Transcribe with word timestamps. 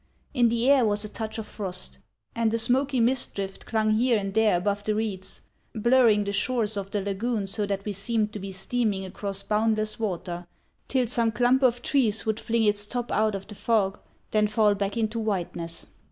In 0.33 0.49
the 0.49 0.67
air 0.67 0.83
was 0.83 1.05
a 1.05 1.09
touch 1.09 1.37
of 1.37 1.45
frost, 1.45 1.99
and 2.33 2.51
a 2.51 2.57
smoky 2.57 2.99
mist 2.99 3.35
drift 3.35 3.67
clung 3.67 3.91
here 3.91 4.17
and 4.17 4.33
there 4.33 4.57
above 4.57 4.83
the 4.83 4.95
reeds, 4.95 5.41
blurring 5.75 6.23
the 6.23 6.33
shores 6.33 6.75
of 6.75 6.89
the 6.89 7.01
lagoon 7.01 7.45
so 7.45 7.67
that 7.67 7.85
we 7.85 7.93
seemed 7.93 8.33
to 8.33 8.39
be 8.39 8.51
steaming 8.51 9.05
across 9.05 9.43
boundless 9.43 9.99
water, 9.99 10.47
till 10.87 11.05
some 11.05 11.31
clump 11.31 11.61
of 11.61 11.83
trees 11.83 12.25
would 12.25 12.39
fling 12.39 12.63
its 12.63 12.87
top 12.87 13.11
out 13.11 13.35
of 13.35 13.45
the 13.45 13.53
fog, 13.53 13.99
then 14.31 14.47
fall 14.47 14.73
back 14.73 14.97
into 14.97 15.19
whiteness. 15.19 15.85